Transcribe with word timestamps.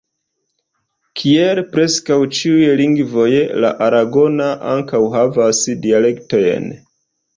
Kiel 1.19 1.59
preskaŭ 1.75 2.17
ĉiuj 2.37 2.71
lingvoj, 2.81 3.27
la 3.65 3.73
aragona 3.89 4.49
ankaŭ 4.73 5.03
havas 5.17 5.61
dialektojn. 5.85 6.67